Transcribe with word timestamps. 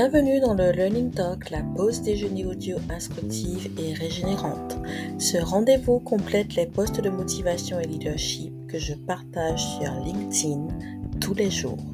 Bienvenue 0.00 0.38
dans 0.38 0.54
le 0.54 0.70
Learning 0.70 1.10
Talk, 1.10 1.50
la 1.50 1.60
pause 1.74 2.02
déjeuner 2.02 2.46
audio 2.46 2.76
instructive 2.88 3.68
et 3.80 3.94
régénérante. 3.94 4.76
Ce 5.18 5.38
rendez-vous 5.38 5.98
complète 5.98 6.54
les 6.54 6.66
postes 6.66 7.00
de 7.00 7.10
motivation 7.10 7.80
et 7.80 7.86
leadership 7.88 8.52
que 8.68 8.78
je 8.78 8.94
partage 8.94 9.60
sur 9.60 9.92
LinkedIn 10.04 10.68
tous 11.20 11.34
les 11.34 11.50
jours. 11.50 11.84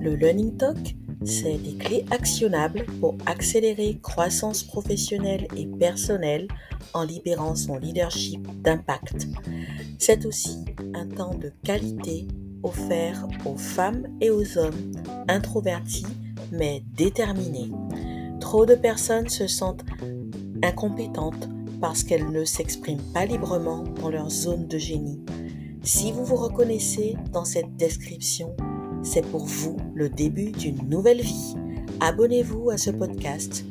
Le 0.00 0.14
Learning 0.14 0.56
Talk, 0.56 0.94
c'est 1.24 1.58
des 1.58 1.74
clés 1.74 2.04
actionnables 2.12 2.86
pour 3.00 3.16
accélérer 3.26 3.98
croissance 4.00 4.62
professionnelle 4.62 5.48
et 5.56 5.66
personnelle 5.66 6.46
en 6.94 7.02
libérant 7.02 7.56
son 7.56 7.76
leadership 7.76 8.46
d'impact. 8.62 9.26
C'est 9.98 10.26
aussi 10.26 10.64
un 10.94 11.08
temps 11.08 11.34
de 11.34 11.50
qualité 11.64 12.28
offert 12.62 13.26
aux 13.44 13.56
femmes 13.56 14.06
et 14.20 14.30
aux 14.30 14.58
hommes 14.58 14.92
introvertis 15.26 16.06
mais 16.52 16.84
déterminés. 16.94 17.72
Trop 18.40 18.66
de 18.66 18.74
personnes 18.74 19.28
se 19.28 19.46
sentent 19.46 19.84
incompétentes 20.62 21.48
parce 21.80 22.04
qu'elles 22.04 22.30
ne 22.30 22.44
s'expriment 22.44 23.02
pas 23.12 23.26
librement 23.26 23.82
dans 24.00 24.10
leur 24.10 24.30
zone 24.30 24.68
de 24.68 24.78
génie. 24.78 25.20
Si 25.82 26.12
vous 26.12 26.24
vous 26.24 26.36
reconnaissez 26.36 27.16
dans 27.32 27.44
cette 27.44 27.76
description, 27.76 28.54
c'est 29.02 29.26
pour 29.26 29.46
vous 29.46 29.76
le 29.94 30.08
début 30.08 30.52
d'une 30.52 30.88
nouvelle 30.88 31.20
vie. 31.20 31.56
Abonnez-vous 32.00 32.70
à 32.70 32.78
ce 32.78 32.90
podcast. 32.90 33.64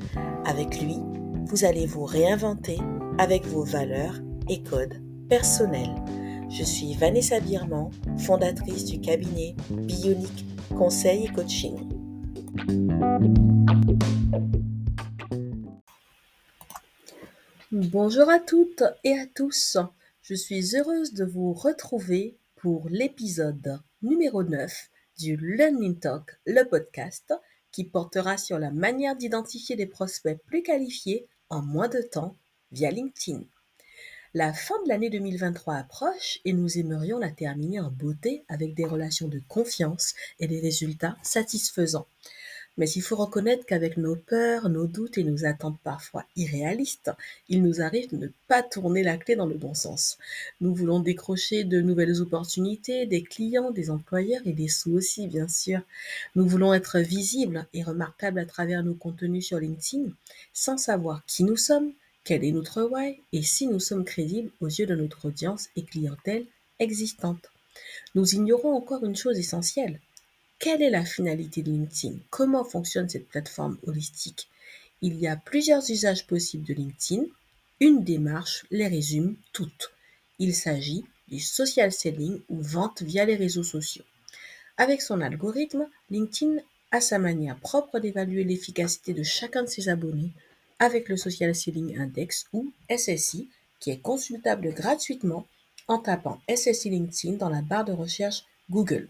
Avec 0.43 0.81
lui, 0.81 0.97
vous 1.45 1.63
allez 1.63 1.85
vous 1.85 2.03
réinventer 2.03 2.77
avec 3.17 3.45
vos 3.45 3.63
valeurs 3.63 4.15
et 4.49 4.61
codes 4.61 5.01
personnels. 5.29 5.95
Je 6.49 6.63
suis 6.63 6.95
Vanessa 6.95 7.39
Birman, 7.39 7.89
fondatrice 8.17 8.83
du 8.83 8.99
cabinet 8.99 9.55
Bionic 9.69 10.45
Conseil 10.77 11.25
et 11.25 11.29
Coaching. 11.29 11.77
Bonjour 17.71 18.29
à 18.29 18.39
toutes 18.39 18.83
et 19.03 19.17
à 19.17 19.25
tous. 19.33 19.77
Je 20.21 20.35
suis 20.35 20.75
heureuse 20.75 21.13
de 21.13 21.23
vous 21.23 21.53
retrouver 21.53 22.37
pour 22.55 22.89
l'épisode 22.89 23.79
numéro 24.01 24.43
9 24.43 24.89
du 25.19 25.37
Learning 25.37 25.97
Talk, 25.97 26.39
le 26.45 26.63
podcast 26.63 27.33
qui 27.71 27.85
portera 27.85 28.37
sur 28.37 28.59
la 28.59 28.71
manière 28.71 29.15
d'identifier 29.15 29.75
des 29.77 29.85
prospects 29.85 30.37
plus 30.45 30.63
qualifiés 30.63 31.27
en 31.49 31.61
moins 31.61 31.87
de 31.87 32.01
temps 32.01 32.35
via 32.71 32.91
LinkedIn. 32.91 33.43
La 34.33 34.53
fin 34.53 34.75
de 34.83 34.89
l'année 34.89 35.09
2023 35.09 35.75
approche 35.75 36.39
et 36.45 36.53
nous 36.53 36.77
aimerions 36.77 37.19
la 37.19 37.31
terminer 37.31 37.81
en 37.81 37.91
beauté 37.91 38.45
avec 38.47 38.73
des 38.75 38.85
relations 38.85 39.27
de 39.27 39.41
confiance 39.49 40.15
et 40.39 40.47
des 40.47 40.61
résultats 40.61 41.17
satisfaisants. 41.21 42.07
Mais 42.77 42.89
il 42.89 43.01
faut 43.01 43.15
reconnaître 43.15 43.65
qu'avec 43.65 43.97
nos 43.97 44.15
peurs, 44.15 44.69
nos 44.69 44.87
doutes 44.87 45.17
et 45.17 45.23
nos 45.23 45.45
attentes 45.45 45.79
parfois 45.83 46.25
irréalistes, 46.35 47.11
il 47.49 47.61
nous 47.63 47.81
arrive 47.81 48.09
de 48.09 48.17
ne 48.17 48.27
pas 48.47 48.63
tourner 48.63 49.03
la 49.03 49.17
clé 49.17 49.35
dans 49.35 49.45
le 49.45 49.57
bon 49.57 49.73
sens. 49.73 50.17
Nous 50.61 50.73
voulons 50.73 50.99
décrocher 50.99 51.63
de 51.63 51.81
nouvelles 51.81 52.21
opportunités, 52.21 53.05
des 53.05 53.23
clients, 53.23 53.71
des 53.71 53.89
employeurs 53.89 54.41
et 54.45 54.53
des 54.53 54.69
sous 54.69 54.93
aussi, 54.93 55.27
bien 55.27 55.47
sûr. 55.47 55.81
Nous 56.35 56.47
voulons 56.47 56.73
être 56.73 56.99
visibles 56.99 57.65
et 57.73 57.83
remarquables 57.83 58.39
à 58.39 58.45
travers 58.45 58.83
nos 58.83 58.95
contenus 58.95 59.45
sur 59.45 59.59
LinkedIn, 59.59 60.09
sans 60.53 60.77
savoir 60.77 61.25
qui 61.25 61.43
nous 61.43 61.57
sommes, 61.57 61.91
quel 62.23 62.43
est 62.43 62.51
notre 62.51 62.83
why 62.83 63.19
et 63.33 63.41
si 63.41 63.67
nous 63.67 63.79
sommes 63.79 64.05
crédibles 64.05 64.51
aux 64.61 64.67
yeux 64.67 64.85
de 64.85 64.95
notre 64.95 65.25
audience 65.25 65.69
et 65.75 65.83
clientèle 65.83 66.45
existante. 66.79 67.51
Nous 68.15 68.35
ignorons 68.35 68.75
encore 68.75 69.05
une 69.05 69.15
chose 69.15 69.37
essentielle, 69.37 69.99
quelle 70.61 70.83
est 70.83 70.91
la 70.91 71.03
finalité 71.03 71.63
de 71.63 71.71
LinkedIn? 71.71 72.19
Comment 72.29 72.63
fonctionne 72.63 73.09
cette 73.09 73.27
plateforme 73.27 73.79
holistique? 73.87 74.47
Il 75.01 75.19
y 75.19 75.27
a 75.27 75.35
plusieurs 75.35 75.89
usages 75.89 76.27
possibles 76.27 76.67
de 76.67 76.75
LinkedIn. 76.75 77.23
Une 77.79 78.03
démarche 78.03 78.67
les 78.69 78.87
résume 78.87 79.37
toutes. 79.53 79.91
Il 80.37 80.53
s'agit 80.53 81.03
du 81.27 81.39
social 81.39 81.91
selling 81.91 82.41
ou 82.47 82.61
vente 82.61 83.01
via 83.01 83.25
les 83.25 83.35
réseaux 83.35 83.63
sociaux. 83.63 84.03
Avec 84.77 85.01
son 85.01 85.19
algorithme, 85.21 85.87
LinkedIn 86.11 86.57
a 86.91 87.01
sa 87.01 87.17
manière 87.17 87.57
propre 87.57 87.97
d'évaluer 87.97 88.43
l'efficacité 88.43 89.13
de 89.13 89.23
chacun 89.23 89.63
de 89.63 89.69
ses 89.69 89.89
abonnés 89.89 90.31
avec 90.77 91.09
le 91.09 91.17
Social 91.17 91.55
Selling 91.55 91.97
Index 91.97 92.45
ou 92.53 92.71
SSI 92.95 93.49
qui 93.79 93.89
est 93.89 94.01
consultable 94.01 94.71
gratuitement 94.75 95.47
en 95.87 95.97
tapant 95.97 96.39
SSI 96.47 96.91
LinkedIn 96.91 97.37
dans 97.37 97.49
la 97.49 97.63
barre 97.63 97.85
de 97.85 97.93
recherche 97.93 98.45
Google. 98.69 99.09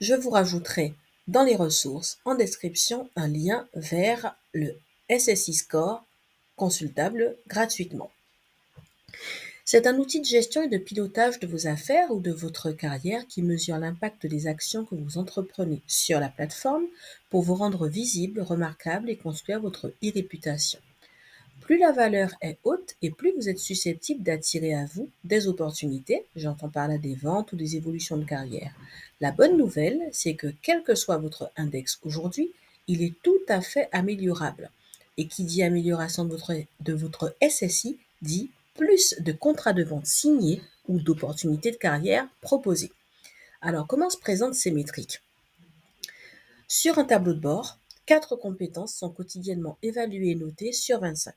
Je 0.00 0.14
vous 0.14 0.30
rajouterai 0.30 0.94
dans 1.28 1.42
les 1.42 1.56
ressources 1.56 2.18
en 2.24 2.34
description 2.34 3.10
un 3.16 3.28
lien 3.28 3.68
vers 3.74 4.34
le 4.54 4.74
SSI 5.10 5.52
Score 5.52 6.02
consultable 6.56 7.36
gratuitement. 7.48 8.10
C'est 9.66 9.86
un 9.86 9.98
outil 9.98 10.20
de 10.20 10.26
gestion 10.26 10.62
et 10.62 10.68
de 10.68 10.78
pilotage 10.78 11.38
de 11.38 11.46
vos 11.46 11.66
affaires 11.66 12.10
ou 12.10 12.20
de 12.20 12.32
votre 12.32 12.70
carrière 12.70 13.26
qui 13.26 13.42
mesure 13.42 13.76
l'impact 13.76 14.26
des 14.26 14.46
actions 14.46 14.86
que 14.86 14.94
vous 14.94 15.18
entreprenez 15.18 15.82
sur 15.86 16.18
la 16.18 16.28
plateforme 16.28 16.86
pour 17.28 17.42
vous 17.42 17.54
rendre 17.54 17.86
visible, 17.86 18.40
remarquable 18.40 19.10
et 19.10 19.16
construire 19.16 19.60
votre 19.60 19.92
e-réputation. 20.02 20.80
Plus 21.70 21.78
la 21.78 21.92
valeur 21.92 22.34
est 22.40 22.58
haute 22.64 22.96
et 23.00 23.12
plus 23.12 23.32
vous 23.36 23.48
êtes 23.48 23.60
susceptible 23.60 24.24
d'attirer 24.24 24.74
à 24.74 24.86
vous 24.86 25.08
des 25.22 25.46
opportunités, 25.46 26.26
j'entends 26.34 26.68
par 26.68 26.88
là 26.88 26.98
des 26.98 27.14
ventes 27.14 27.52
ou 27.52 27.56
des 27.56 27.76
évolutions 27.76 28.16
de 28.16 28.24
carrière. 28.24 28.74
La 29.20 29.30
bonne 29.30 29.56
nouvelle, 29.56 30.00
c'est 30.10 30.34
que 30.34 30.48
quel 30.62 30.82
que 30.82 30.96
soit 30.96 31.18
votre 31.18 31.52
index 31.56 32.00
aujourd'hui, 32.02 32.50
il 32.88 33.04
est 33.04 33.14
tout 33.22 33.38
à 33.46 33.60
fait 33.60 33.88
améliorable. 33.92 34.72
Et 35.16 35.28
qui 35.28 35.44
dit 35.44 35.62
amélioration 35.62 36.24
de 36.24 36.92
votre, 36.92 37.36
SSI 37.40 38.00
dit 38.20 38.50
plus 38.74 39.14
de 39.20 39.30
contrats 39.30 39.72
de 39.72 39.84
vente 39.84 40.06
signés 40.06 40.60
ou 40.88 40.98
d'opportunités 40.98 41.70
de 41.70 41.76
carrière 41.76 42.26
proposées. 42.40 42.90
Alors, 43.60 43.86
comment 43.86 44.10
se 44.10 44.18
présentent 44.18 44.56
ces 44.56 44.72
métriques? 44.72 45.22
Sur 46.66 46.98
un 46.98 47.04
tableau 47.04 47.32
de 47.32 47.38
bord, 47.38 47.78
quatre 48.06 48.34
compétences 48.34 48.96
sont 48.96 49.10
quotidiennement 49.10 49.78
évaluées 49.84 50.30
et 50.30 50.34
notées 50.34 50.72
sur 50.72 50.98
25. 50.98 51.32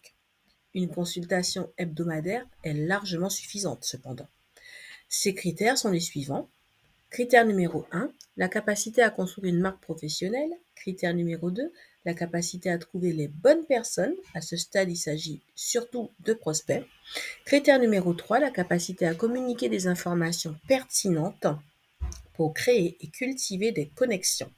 Une 0.73 0.89
consultation 0.89 1.72
hebdomadaire 1.78 2.45
est 2.63 2.73
largement 2.73 3.29
suffisante 3.29 3.84
cependant. 3.84 4.28
Ces 5.07 5.35
critères 5.35 5.78
sont 5.78 5.91
les 5.91 6.00
suivants. 6.00 6.50
Critère 7.11 7.45
numéro 7.45 7.85
1, 7.91 8.09
la 8.38 8.47
capacité 8.47 9.03
à 9.03 9.12
construire 9.12 9.53
une 9.53 9.59
marque 9.59 9.81
professionnelle. 9.81 10.50
Critère 10.73 11.13
numéro 11.13 11.51
2, 11.51 11.72
la 12.06 12.16
capacité 12.16 12.72
à 12.72 12.79
trouver 12.79 13.13
les 13.13 13.28
bonnes 13.28 13.66
personnes. 13.66 14.16
À 14.33 14.41
ce 14.41 14.57
stade, 14.57 14.89
il 14.89 14.97
s'agit 14.97 15.41
surtout 15.53 16.09
de 16.22 16.33
prospects. 16.33 16.83
Critère 17.45 17.79
numéro 17.79 18.16
3, 18.16 18.39
la 18.39 18.50
capacité 18.50 19.06
à 19.06 19.13
communiquer 19.13 19.69
des 19.69 19.85
informations 19.85 20.56
pertinentes 20.67 21.45
pour 22.33 22.56
créer 22.56 22.97
et 23.00 23.07
cultiver 23.09 23.72
des 23.72 23.89
connexions. 23.89 24.51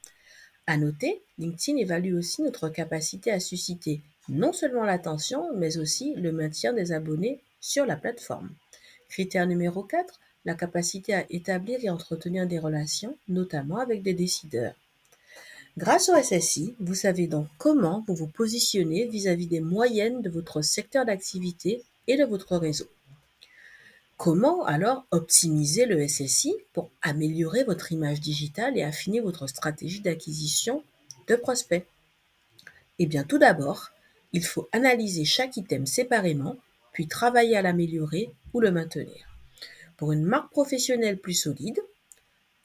À 0.66 0.78
noter, 0.78 1.22
LinkedIn 1.36 1.78
évalue 1.78 2.14
aussi 2.14 2.42
notre 2.42 2.70
capacité 2.70 3.30
à 3.30 3.38
susciter 3.38 4.00
non 4.28 4.52
seulement 4.52 4.84
l'attention, 4.84 5.54
mais 5.56 5.78
aussi 5.78 6.14
le 6.14 6.32
maintien 6.32 6.72
des 6.72 6.92
abonnés 6.92 7.40
sur 7.60 7.86
la 7.86 7.96
plateforme. 7.96 8.50
Critère 9.08 9.46
numéro 9.46 9.82
4, 9.82 10.20
la 10.44 10.54
capacité 10.54 11.14
à 11.14 11.26
établir 11.30 11.80
et 11.82 11.90
entretenir 11.90 12.46
des 12.46 12.58
relations, 12.58 13.16
notamment 13.28 13.78
avec 13.78 14.02
des 14.02 14.14
décideurs. 14.14 14.74
Grâce 15.78 16.08
au 16.08 16.20
SSI, 16.20 16.74
vous 16.80 16.94
savez 16.94 17.26
donc 17.26 17.48
comment 17.58 18.02
vous 18.06 18.14
vous 18.14 18.26
positionnez 18.26 19.06
vis-à-vis 19.06 19.46
des 19.46 19.60
moyennes 19.60 20.22
de 20.22 20.30
votre 20.30 20.62
secteur 20.62 21.04
d'activité 21.04 21.82
et 22.06 22.16
de 22.16 22.24
votre 22.24 22.56
réseau. 22.56 22.86
Comment 24.16 24.64
alors 24.64 25.04
optimiser 25.10 25.84
le 25.84 26.08
SSI 26.08 26.54
pour 26.72 26.90
améliorer 27.02 27.64
votre 27.64 27.92
image 27.92 28.20
digitale 28.20 28.78
et 28.78 28.82
affiner 28.82 29.20
votre 29.20 29.46
stratégie 29.46 30.00
d'acquisition 30.00 30.82
de 31.26 31.36
prospects? 31.36 31.84
Eh 32.98 33.04
bien 33.04 33.24
tout 33.24 33.36
d'abord, 33.36 33.90
il 34.32 34.44
faut 34.44 34.68
analyser 34.72 35.24
chaque 35.24 35.56
item 35.56 35.86
séparément, 35.86 36.56
puis 36.92 37.08
travailler 37.08 37.56
à 37.56 37.62
l'améliorer 37.62 38.30
ou 38.52 38.60
le 38.60 38.70
maintenir. 38.70 39.26
Pour 39.96 40.12
une 40.12 40.24
marque 40.24 40.50
professionnelle 40.50 41.18
plus 41.18 41.34
solide, 41.34 41.80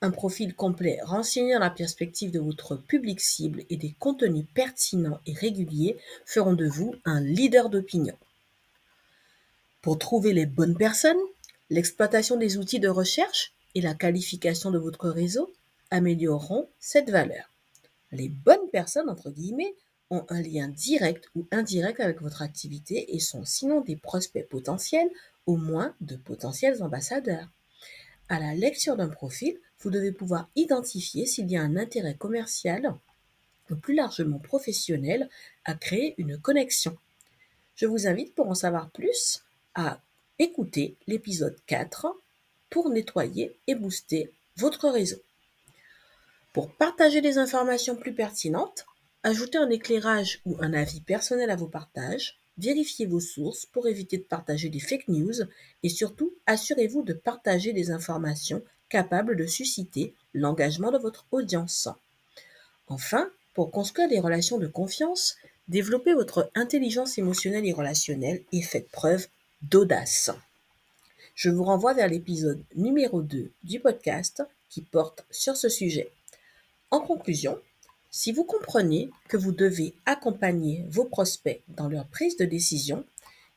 un 0.02 0.12
profil 0.12 0.56
complet 0.56 1.00
renseignant 1.04 1.60
la 1.60 1.70
perspective 1.70 2.32
de 2.32 2.40
votre 2.40 2.76
public 2.76 3.22
cible 3.22 3.64
et 3.70 3.78
des 3.78 3.96
contenus 4.00 4.46
pertinents 4.54 5.20
et 5.28 5.34
réguliers 5.34 5.98
feront 6.26 6.54
de 6.54 6.68
vous 6.68 6.96
un 7.06 7.22
leader 7.22 7.70
d'opinion. 7.70 8.18
Pour 9.82 10.00
trouver 10.00 10.34
les 10.34 10.46
bonnes 10.46 10.78
personnes, 10.78 11.18
l'exploitation 11.70 12.36
des 12.36 12.58
outils 12.58 12.80
de 12.80 12.90
recherche 12.90 13.54
et 13.76 13.82
la 13.82 13.94
qualification 13.94 14.72
de 14.72 14.80
votre 14.80 15.10
réseau 15.10 15.54
amélioreront 15.92 16.68
cette 16.80 17.10
valeur. 17.10 17.50
Les 18.12 18.30
bonnes 18.30 18.70
personnes, 18.72 19.10
entre 19.10 19.30
guillemets, 19.30 19.76
ont 20.12 20.26
un 20.30 20.42
lien 20.42 20.68
direct 20.68 21.30
ou 21.36 21.48
indirect 21.52 22.00
avec 22.00 22.22
votre 22.22 22.44
activité 22.44 23.16
et 23.16 23.20
sont 23.20 23.46
sinon 23.46 23.82
des 23.82 23.96
prospects 23.96 24.48
potentiels, 24.48 25.10
au 25.48 25.56
moins 25.56 25.96
de 26.02 26.16
potentiels 26.16 26.84
ambassadeurs. 26.84 27.50
À 28.30 28.40
la 28.40 28.54
lecture 28.54 28.96
d'un 28.96 29.10
profil, 29.10 29.58
vous 29.80 29.90
devez 29.90 30.12
pouvoir 30.12 30.50
identifier 30.56 31.26
s'il 31.26 31.50
y 31.50 31.58
a 31.58 31.62
un 31.62 31.76
intérêt 31.76 32.16
commercial 32.16 32.94
ou 33.70 33.76
plus 33.76 33.96
largement 33.96 34.38
professionnels 34.38 35.30
à 35.66 35.74
créer 35.74 36.14
une 36.18 36.38
connexion. 36.38 36.96
Je 37.76 37.88
vous 37.88 38.06
invite 38.06 38.36
pour 38.36 38.50
en 38.50 38.56
savoir 38.56 38.92
plus 38.92 39.42
à 39.74 40.02
écouter 40.40 40.98
l'épisode 41.08 41.58
4 41.66 42.08
pour 42.70 42.90
nettoyer 42.90 43.56
et 43.68 43.76
booster 43.76 44.32
votre 44.58 44.90
réseau. 44.90 45.22
Pour 46.54 46.70
partager 46.76 47.22
des 47.22 47.38
informations 47.38 47.96
plus 47.96 48.14
pertinentes, 48.14 48.86
ajoutez 49.24 49.58
un 49.58 49.70
éclairage 49.70 50.42
ou 50.46 50.58
un 50.60 50.74
avis 50.74 51.02
personnel 51.02 51.50
à 51.50 51.56
vos 51.56 51.68
partages, 51.68 52.40
vérifiez 52.58 53.06
vos 53.06 53.20
sources 53.20 53.66
pour 53.66 53.88
éviter 53.88 54.18
de 54.18 54.24
partager 54.24 54.70
des 54.70 54.80
fake 54.80 55.08
news 55.08 55.34
et 55.84 55.90
surtout 55.90 56.34
assurez-vous 56.46 57.04
de 57.04 57.14
partager 57.14 57.74
des 57.74 57.92
informations 57.92 58.64
capables 58.90 59.38
de 59.38 59.46
susciter 59.46 60.14
l'engagement 60.34 60.92
de 60.92 60.98
votre 60.98 61.26
audience. 61.32 61.88
Enfin, 62.88 63.30
pour 63.54 63.72
construire 63.72 64.10
des 64.10 64.20
relations 64.20 64.58
de 64.58 64.68
confiance, 64.68 65.38
développez 65.68 66.14
votre 66.14 66.52
intelligence 66.56 67.18
émotionnelle 67.18 67.66
et 67.66 67.74
relationnelle 67.74 68.44
et 68.52 68.62
faites 68.62 68.90
preuve 68.90 69.28
d'audace. 69.62 70.32
Je 71.36 71.50
vous 71.50 71.64
renvoie 71.64 71.94
vers 71.94 72.10
l'épisode 72.10 72.64
numéro 72.76 73.22
2 73.22 73.52
du 73.64 73.80
podcast 73.80 74.44
qui 74.70 74.82
porte 74.82 75.26
sur 75.32 75.56
ce 75.56 75.70
sujet. 75.70 76.12
En 76.92 77.00
conclusion, 77.00 77.60
si 78.12 78.34
vous 78.34 78.44
comprenez 78.44 79.10
que 79.30 79.38
vous 79.38 79.54
devez 79.54 79.94
accompagner 80.06 80.86
vos 80.90 81.06
prospects 81.06 81.62
dans 81.70 81.88
leur 81.88 82.06
prise 82.08 82.36
de 82.36 82.46
décision, 82.46 83.06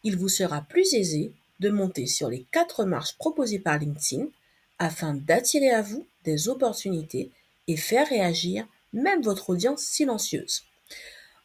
il 0.04 0.16
vous 0.16 0.28
sera 0.28 0.62
plus 0.62 0.94
aisé 0.94 1.32
de 1.58 1.70
monter 1.70 2.06
sur 2.06 2.28
les 2.28 2.46
quatre 2.52 2.84
marches 2.84 3.16
proposées 3.16 3.58
par 3.58 3.78
LinkedIn 3.78 4.26
afin 4.78 5.14
d'attirer 5.14 5.70
à 5.70 5.82
vous 5.82 6.06
des 6.24 6.48
opportunités 6.48 7.30
et 7.66 7.76
faire 7.76 8.08
réagir 8.08 8.66
même 8.92 9.22
votre 9.22 9.50
audience 9.50 9.82
silencieuse. 9.82 10.62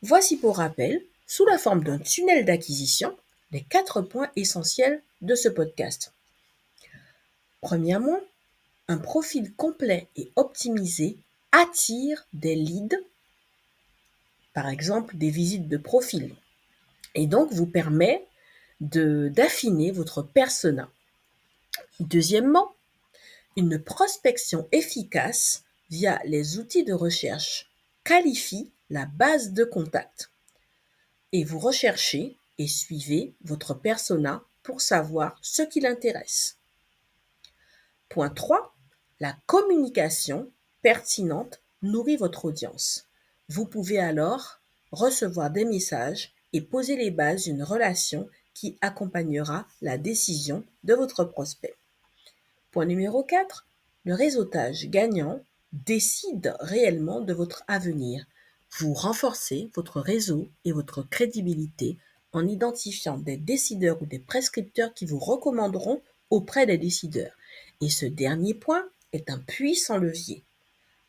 Voici 0.01 0.37
pour 0.37 0.57
rappel, 0.57 1.01
sous 1.25 1.45
la 1.45 1.57
forme 1.57 1.83
d'un 1.83 1.99
tunnel 1.99 2.45
d'acquisition, 2.45 3.15
les 3.51 3.61
quatre 3.61 4.01
points 4.01 4.29
essentiels 4.35 5.01
de 5.21 5.35
ce 5.35 5.49
podcast. 5.49 6.13
Premièrement, 7.61 8.19
un 8.87 8.97
profil 8.97 9.53
complet 9.53 10.07
et 10.15 10.31
optimisé 10.35 11.17
attire 11.51 12.27
des 12.33 12.55
leads, 12.55 12.97
par 14.53 14.67
exemple 14.67 15.17
des 15.17 15.29
visites 15.29 15.67
de 15.67 15.77
profil, 15.77 16.35
et 17.15 17.27
donc 17.27 17.51
vous 17.51 17.67
permet 17.67 18.25
d'affiner 18.81 19.91
votre 19.91 20.21
persona. 20.21 20.89
Deuxièmement, 21.99 22.73
une 23.57 23.77
prospection 23.77 24.67
efficace 24.71 25.63
via 25.89 26.21
les 26.23 26.59
outils 26.59 26.85
de 26.85 26.93
recherche 26.93 27.69
qualifie 28.03 28.71
la 28.89 29.05
base 29.05 29.51
de 29.51 29.63
contact. 29.63 30.31
Et 31.31 31.43
vous 31.43 31.59
recherchez 31.59 32.37
et 32.57 32.67
suivez 32.67 33.35
votre 33.43 33.73
persona 33.73 34.43
pour 34.63 34.81
savoir 34.81 35.37
ce 35.41 35.61
qui 35.61 35.79
l'intéresse. 35.79 36.57
Point 38.07 38.29
3. 38.29 38.75
La 39.19 39.37
communication 39.45 40.51
pertinente 40.81 41.61
nourrit 41.81 42.17
votre 42.17 42.45
audience. 42.45 43.05
Vous 43.49 43.65
pouvez 43.65 43.99
alors 43.99 44.59
recevoir 44.91 45.51
des 45.51 45.65
messages 45.65 46.33
et 46.53 46.61
poser 46.61 46.95
les 46.95 47.11
bases 47.11 47.43
d'une 47.43 47.63
relation 47.63 48.27
qui 48.53 48.77
accompagnera 48.81 49.67
la 49.81 49.97
décision 49.97 50.63
de 50.83 50.93
votre 50.93 51.23
prospect. 51.23 51.75
Point 52.71 52.85
numéro 52.85 53.23
4. 53.23 53.65
Le 54.05 54.13
réseautage 54.13 54.87
gagnant 54.89 55.41
décide 55.73 56.55
réellement 56.59 57.21
de 57.21 57.33
votre 57.33 57.63
avenir. 57.67 58.25
Vous 58.77 58.93
renforcez 58.93 59.69
votre 59.75 59.99
réseau 59.99 60.49
et 60.65 60.71
votre 60.71 61.03
crédibilité 61.03 61.97
en 62.31 62.47
identifiant 62.47 63.17
des 63.17 63.37
décideurs 63.37 64.01
ou 64.01 64.05
des 64.05 64.19
prescripteurs 64.19 64.93
qui 64.93 65.05
vous 65.05 65.19
recommanderont 65.19 66.01
auprès 66.29 66.65
des 66.65 66.77
décideurs. 66.77 67.33
Et 67.81 67.89
ce 67.89 68.05
dernier 68.05 68.53
point 68.53 68.87
est 69.13 69.29
un 69.29 69.39
puissant 69.39 69.97
levier. 69.97 70.43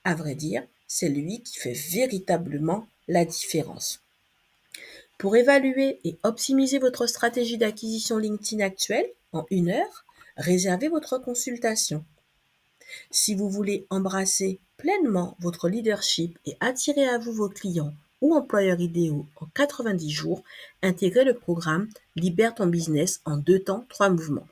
À 0.05 0.15
vrai 0.15 0.35
dire, 0.35 0.63
c'est 0.87 1.09
lui 1.09 1.43
qui 1.43 1.59
fait 1.59 1.73
véritablement 1.73 2.87
la 3.09 3.25
différence. 3.25 4.01
Pour 5.19 5.37
évaluer 5.37 6.01
et 6.05 6.17
optimiser 6.23 6.79
votre 6.79 7.07
stratégie 7.07 7.59
d'acquisition 7.59 8.17
LinkedIn 8.17 8.65
actuelle 8.65 9.07
en 9.33 9.45
une 9.51 9.71
heure, 9.71 10.05
réservez 10.37 10.89
votre 10.89 11.19
consultation. 11.19 12.05
Si 13.11 13.35
vous 13.35 13.51
voulez 13.51 13.87
embrasser 13.91 14.59
pleinement 14.79 15.37
votre 15.41 15.69
leadership 15.69 16.39
et 16.47 16.57
attirer 16.61 17.07
à 17.07 17.19
vous 17.19 17.33
vos 17.33 17.51
clients 17.51 17.93
ou 18.23 18.35
employeurs 18.35 18.81
idéaux 18.81 19.27
en 19.37 19.47
90 19.55 20.11
jours, 20.11 20.43
intégrez 20.83 21.25
le 21.25 21.35
programme 21.35 21.89
Libère 22.17 22.55
ton 22.55 22.67
business 22.67 23.21
en 23.25 23.37
deux 23.37 23.61
temps, 23.61 23.85
trois 23.89 24.09
mouvements. 24.09 24.49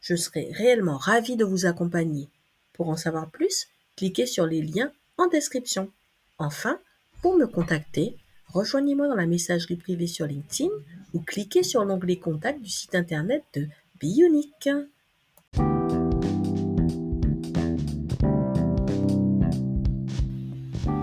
Je 0.00 0.16
serai 0.16 0.50
réellement 0.52 0.96
ravi 0.96 1.36
de 1.36 1.44
vous 1.44 1.66
accompagner. 1.66 2.28
Pour 2.74 2.88
en 2.88 2.96
savoir 2.96 3.30
plus, 3.30 3.68
cliquez 4.00 4.24
sur 4.24 4.46
les 4.46 4.62
liens 4.62 4.90
en 5.18 5.26
description. 5.26 5.90
Enfin, 6.38 6.78
pour 7.20 7.36
me 7.36 7.46
contacter, 7.46 8.16
rejoignez-moi 8.46 9.06
dans 9.08 9.14
la 9.14 9.26
messagerie 9.26 9.76
privée 9.76 10.06
sur 10.06 10.24
LinkedIn 10.24 10.70
ou 11.12 11.20
cliquez 11.20 11.62
sur 11.62 11.84
l'onglet 11.84 12.16
Contact 12.16 12.62
du 12.62 12.70
site 12.70 12.94
internet 12.94 13.44
de 13.52 13.66
Bionic. 14.00 14.70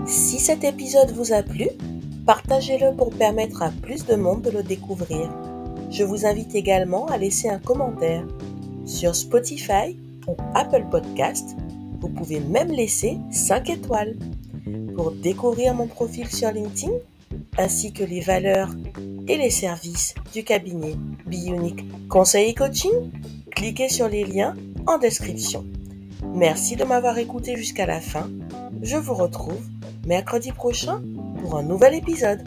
Si 0.04 0.40
cet 0.40 0.64
épisode 0.64 1.12
vous 1.12 1.32
a 1.32 1.44
plu, 1.44 1.68
partagez-le 2.26 2.96
pour 2.96 3.10
permettre 3.10 3.62
à 3.62 3.70
plus 3.70 4.06
de 4.06 4.16
monde 4.16 4.42
de 4.42 4.50
le 4.50 4.64
découvrir. 4.64 5.30
Je 5.92 6.02
vous 6.02 6.26
invite 6.26 6.56
également 6.56 7.06
à 7.06 7.16
laisser 7.16 7.48
un 7.48 7.60
commentaire 7.60 8.26
sur 8.86 9.14
Spotify 9.14 9.96
ou 10.26 10.36
Apple 10.56 10.86
Podcast 10.90 11.56
vous 12.00 12.08
pouvez 12.08 12.40
même 12.40 12.70
laisser 12.70 13.18
5 13.30 13.70
étoiles. 13.70 14.16
Pour 14.94 15.12
découvrir 15.12 15.74
mon 15.74 15.86
profil 15.86 16.28
sur 16.28 16.50
LinkedIn, 16.50 16.92
ainsi 17.56 17.92
que 17.92 18.04
les 18.04 18.20
valeurs 18.20 18.70
et 19.26 19.36
les 19.36 19.50
services 19.50 20.14
du 20.32 20.44
cabinet 20.44 20.94
Bionic 21.26 21.84
Conseil 22.08 22.50
et 22.50 22.54
Coaching, 22.54 23.10
cliquez 23.50 23.88
sur 23.88 24.08
les 24.08 24.24
liens 24.24 24.54
en 24.86 24.98
description. 24.98 25.64
Merci 26.34 26.76
de 26.76 26.84
m'avoir 26.84 27.18
écouté 27.18 27.56
jusqu'à 27.56 27.86
la 27.86 28.00
fin. 28.00 28.28
Je 28.82 28.96
vous 28.96 29.14
retrouve 29.14 29.66
mercredi 30.06 30.52
prochain 30.52 31.02
pour 31.40 31.58
un 31.58 31.62
nouvel 31.62 31.94
épisode. 31.94 32.42